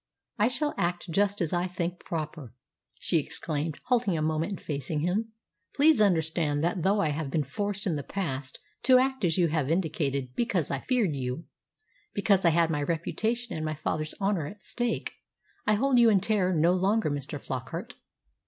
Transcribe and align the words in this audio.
"I 0.39 0.47
shall 0.47 0.73
act 0.79 1.11
just 1.11 1.41
as 1.41 1.53
I 1.53 1.67
think 1.67 1.99
proper," 1.99 2.55
she 2.99 3.19
exclaimed, 3.19 3.77
halting 3.85 4.17
a 4.17 4.21
moment 4.23 4.51
and 4.53 4.59
facing 4.59 5.01
him. 5.01 5.33
"Please 5.75 6.01
understand 6.01 6.63
that 6.63 6.81
though 6.81 6.99
I 7.01 7.09
have 7.09 7.29
been 7.29 7.43
forced 7.43 7.85
in 7.85 7.93
the 7.93 8.01
past 8.01 8.57
to 8.81 8.97
act 8.97 9.23
as 9.23 9.37
you 9.37 9.49
have 9.49 9.69
indicated, 9.69 10.33
because 10.35 10.71
I 10.71 10.79
feared 10.79 11.15
you 11.15 11.45
because 12.15 12.45
I 12.45 12.49
had 12.49 12.71
my 12.71 12.81
reputation 12.81 13.55
and 13.55 13.63
my 13.63 13.75
father's 13.75 14.15
honour 14.19 14.47
at 14.47 14.63
stake 14.63 15.11
I 15.67 15.75
hold 15.75 15.99
you 15.99 16.09
in 16.09 16.19
terror 16.19 16.51
no 16.51 16.73
longer, 16.73 17.11
Mr. 17.11 17.39
Flockart." 17.39 17.93